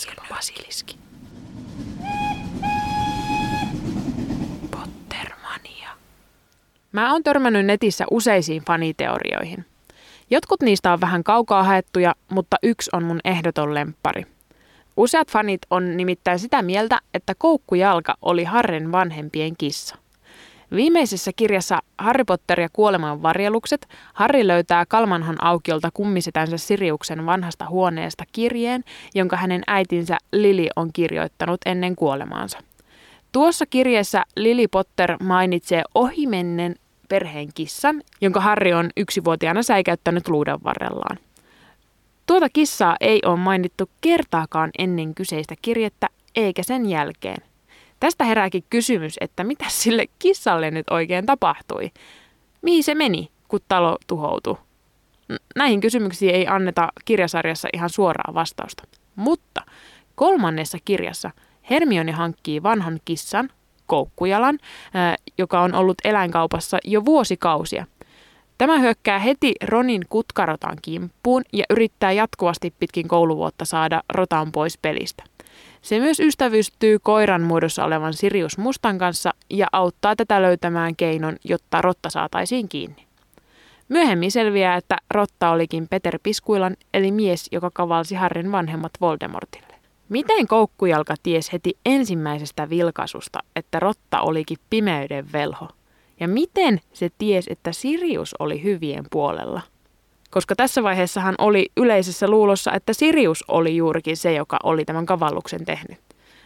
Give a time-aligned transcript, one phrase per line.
[0.00, 0.98] Silmä basiliski.
[4.70, 5.90] Pottermania.
[6.92, 9.64] Mä oon törmännyt netissä useisiin faniteorioihin.
[10.30, 14.26] Jotkut niistä on vähän kaukaa haettuja, mutta yksi on mun ehdoton lempari.
[14.96, 19.96] Useat fanit on nimittäin sitä mieltä, että koukkujalka oli Harren vanhempien kissa–
[20.74, 28.24] Viimeisessä kirjassa Harry Potter ja kuoleman varjelukset Harry löytää Kalmanhan aukiolta kummisetänsä Siriuksen vanhasta huoneesta
[28.32, 32.58] kirjeen, jonka hänen äitinsä Lili on kirjoittanut ennen kuolemaansa.
[33.32, 36.76] Tuossa kirjeessä Lili Potter mainitsee ohimennen
[37.08, 41.18] perheen kissan, jonka Harry on yksivuotiaana säikäyttänyt luudan varrellaan.
[42.26, 47.49] Tuota kissaa ei ole mainittu kertaakaan ennen kyseistä kirjettä eikä sen jälkeen.
[48.00, 51.90] Tästä herääkin kysymys, että mitä sille kissalle nyt oikein tapahtui?
[52.62, 54.56] Mihin se meni, kun talo tuhoutui?
[55.56, 58.82] Näihin kysymyksiin ei anneta kirjasarjassa ihan suoraa vastausta.
[59.16, 59.62] Mutta
[60.14, 61.30] kolmannessa kirjassa
[61.70, 63.50] Hermione hankkii vanhan kissan,
[63.86, 64.58] koukkujalan,
[65.38, 67.86] joka on ollut eläinkaupassa jo vuosikausia.
[68.58, 75.24] Tämä hyökkää heti Ronin kutkarotan kimppuun ja yrittää jatkuvasti pitkin kouluvuotta saada rotan pois pelistä.
[75.82, 81.82] Se myös ystävystyy koiran muodossa olevan Sirius Mustan kanssa ja auttaa tätä löytämään keinon, jotta
[81.82, 83.06] rotta saataisiin kiinni.
[83.88, 89.74] Myöhemmin selviää, että rotta olikin Peter Piskuilan, eli mies, joka kavalsi Harrin vanhemmat Voldemortille.
[90.08, 95.68] Miten koukkujalka ties heti ensimmäisestä vilkaisusta, että rotta olikin pimeyden velho?
[96.20, 99.60] Ja miten se ties, että Sirius oli hyvien puolella?
[100.30, 105.64] Koska tässä vaiheessahan oli yleisessä luulossa, että Sirius oli juurikin se, joka oli tämän kavalluksen
[105.64, 105.98] tehnyt.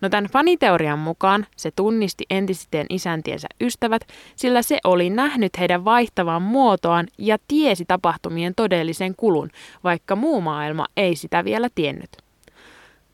[0.00, 4.02] No tämän faniteorian mukaan se tunnisti entisiten isäntiensä ystävät,
[4.36, 9.50] sillä se oli nähnyt heidän vaihtavan muotoaan ja tiesi tapahtumien todellisen kulun,
[9.84, 12.10] vaikka muu maailma ei sitä vielä tiennyt.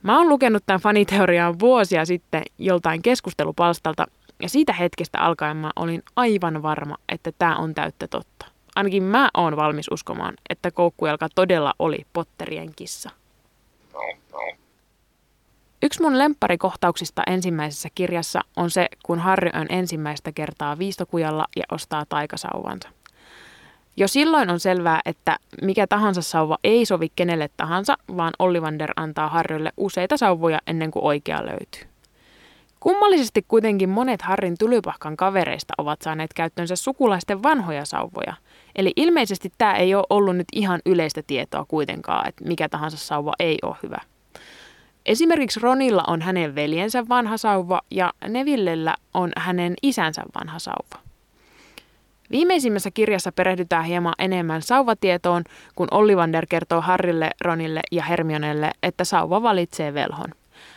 [0.03, 4.07] Mä oon lukenut tämän faniteorian vuosia sitten joltain keskustelupalstalta,
[4.42, 8.55] ja siitä hetkestä alkaen mä olin aivan varma, että tämä on täyttä totta.
[8.77, 13.11] Ainakin mä oon valmis uskomaan, että koukkujalka todella oli Potterien kissa.
[15.83, 22.05] Yksi mun lempparikohtauksista ensimmäisessä kirjassa on se, kun Harry on ensimmäistä kertaa viistokujalla ja ostaa
[22.09, 22.89] taikasauvansa.
[23.97, 29.29] Jo silloin on selvää, että mikä tahansa sauva ei sovi kenelle tahansa, vaan Ollivander antaa
[29.29, 31.83] Harrylle useita sauvoja ennen kuin oikea löytyy.
[32.81, 38.35] Kummallisesti kuitenkin monet Harrin tylypahkan kavereista ovat saaneet käyttöönsä sukulaisten vanhoja sauvoja.
[38.77, 43.33] Eli ilmeisesti tämä ei ole ollut nyt ihan yleistä tietoa kuitenkaan, että mikä tahansa sauva
[43.39, 43.98] ei ole hyvä.
[45.07, 51.07] Esimerkiksi Ronilla on hänen veljensä vanha sauva ja Nevillellä on hänen isänsä vanha sauva.
[52.31, 55.45] Viimeisimmässä kirjassa perehdytään hieman enemmän sauvatietoon,
[55.75, 60.31] kun Ollivander kertoo Harrille, Ronille ja Hermionelle, että sauva valitsee velhon.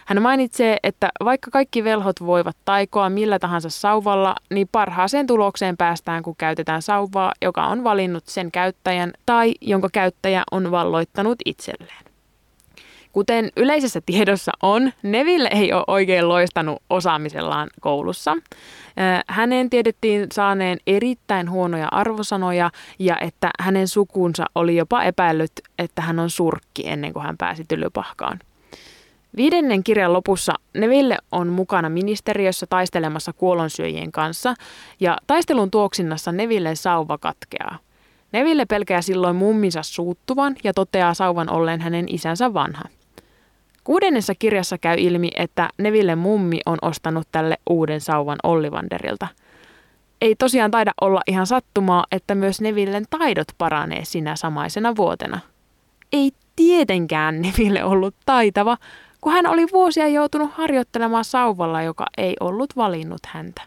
[0.05, 6.23] Hän mainitsee, että vaikka kaikki velhot voivat taikoa millä tahansa sauvalla, niin parhaaseen tulokseen päästään,
[6.23, 12.09] kun käytetään sauvaa, joka on valinnut sen käyttäjän tai jonka käyttäjä on valloittanut itselleen.
[13.11, 18.37] Kuten yleisessä tiedossa on, Neville ei ole oikein loistanut osaamisellaan koulussa.
[19.27, 26.19] Hänen tiedettiin saaneen erittäin huonoja arvosanoja ja että hänen sukunsa oli jopa epäillyt, että hän
[26.19, 28.39] on surkki ennen kuin hän pääsi tylypahkaan.
[29.35, 34.53] Viidennen kirjan lopussa Neville on mukana ministeriössä taistelemassa kuolonsyöjien kanssa
[34.99, 37.77] ja taistelun tuoksinnassa Neville sauva katkeaa.
[38.31, 42.83] Neville pelkää silloin mumminsa suuttuvan ja toteaa sauvan olleen hänen isänsä vanha.
[43.83, 49.27] Kuudennessa kirjassa käy ilmi, että Neville mummi on ostanut tälle uuden sauvan Ollivanderilta.
[50.21, 55.39] Ei tosiaan taida olla ihan sattumaa, että myös Nevillen taidot paranee sinä samaisena vuotena.
[56.13, 58.77] Ei tietenkään Neville ollut taitava,
[59.21, 63.61] kun hän oli vuosia joutunut harjoittelemaan sauvalla, joka ei ollut valinnut häntä.